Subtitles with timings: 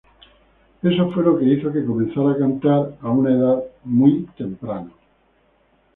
[0.81, 4.91] Eso fue lo que hizo que comenzara a cantar a una edad muy temprana.